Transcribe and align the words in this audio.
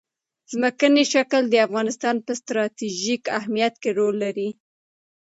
ځمکنی 0.53 1.03
شکل 1.13 1.41
د 1.49 1.55
افغانستان 1.67 2.15
په 2.25 2.31
ستراتیژیک 2.41 3.23
اهمیت 3.37 3.73
کې 3.81 3.89
رول 3.97 4.15
لري. 4.23 4.49